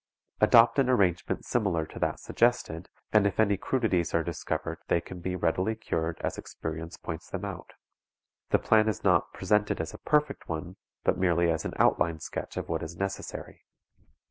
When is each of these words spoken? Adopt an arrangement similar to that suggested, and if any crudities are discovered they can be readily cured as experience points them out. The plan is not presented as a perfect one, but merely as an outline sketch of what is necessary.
Adopt 0.39 0.79
an 0.79 0.89
arrangement 0.89 1.45
similar 1.45 1.85
to 1.85 1.99
that 1.99 2.19
suggested, 2.19 2.89
and 3.13 3.27
if 3.27 3.39
any 3.39 3.55
crudities 3.55 4.15
are 4.15 4.23
discovered 4.23 4.79
they 4.87 4.99
can 4.99 5.19
be 5.19 5.35
readily 5.35 5.75
cured 5.75 6.17
as 6.21 6.39
experience 6.39 6.97
points 6.97 7.29
them 7.29 7.45
out. 7.45 7.73
The 8.49 8.57
plan 8.57 8.87
is 8.89 9.03
not 9.03 9.31
presented 9.31 9.79
as 9.79 9.93
a 9.93 9.99
perfect 9.99 10.49
one, 10.49 10.77
but 11.03 11.19
merely 11.19 11.51
as 11.51 11.65
an 11.65 11.73
outline 11.77 12.19
sketch 12.19 12.57
of 12.57 12.67
what 12.67 12.81
is 12.81 12.97
necessary. 12.97 13.63